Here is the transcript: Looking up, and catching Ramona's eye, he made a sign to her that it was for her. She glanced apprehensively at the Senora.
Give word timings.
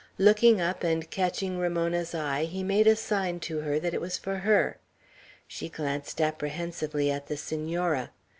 Looking 0.17 0.59
up, 0.59 0.83
and 0.83 1.07
catching 1.11 1.59
Ramona's 1.59 2.15
eye, 2.15 2.45
he 2.45 2.63
made 2.63 2.87
a 2.87 2.95
sign 2.95 3.39
to 3.41 3.59
her 3.59 3.77
that 3.77 3.93
it 3.93 4.01
was 4.01 4.17
for 4.17 4.37
her. 4.37 4.79
She 5.47 5.69
glanced 5.69 6.19
apprehensively 6.19 7.11
at 7.11 7.27
the 7.27 7.37
Senora. 7.37 8.09